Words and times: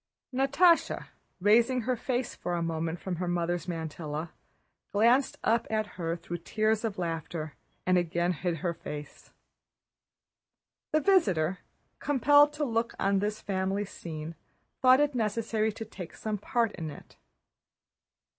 Natásha, 0.33 1.09
raising 1.39 1.81
her 1.81 1.95
face 1.95 2.33
for 2.33 2.55
a 2.55 2.63
moment 2.63 2.99
from 2.99 3.17
her 3.17 3.27
mother's 3.27 3.67
mantilla, 3.67 4.31
glanced 4.91 5.37
up 5.43 5.67
at 5.69 5.85
her 5.93 6.15
through 6.15 6.39
tears 6.39 6.83
of 6.83 6.97
laughter, 6.97 7.53
and 7.85 7.99
again 7.99 8.33
hid 8.33 8.57
her 8.65 8.73
face. 8.73 9.31
The 10.91 11.01
visitor, 11.01 11.59
compelled 11.99 12.51
to 12.53 12.65
look 12.65 12.95
on 12.99 13.17
at 13.17 13.21
this 13.21 13.41
family 13.41 13.85
scene, 13.85 14.33
thought 14.81 14.99
it 14.99 15.13
necessary 15.13 15.71
to 15.73 15.85
take 15.85 16.15
some 16.15 16.39
part 16.39 16.71
in 16.71 16.89
it. 16.89 17.17